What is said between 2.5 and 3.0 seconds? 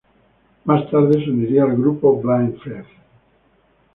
Faith.